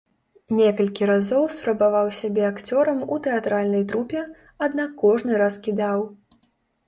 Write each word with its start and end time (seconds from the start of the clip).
Некалькі 0.59 1.03
разоў 1.09 1.43
спрабаваў 1.55 2.07
сябе 2.19 2.41
акцёрам 2.51 3.03
у 3.15 3.19
тэатральнай 3.27 3.83
трупе, 3.91 4.23
аднак 4.69 4.95
кожны 5.03 5.33
раз 5.45 5.61
кідаў. 5.69 5.99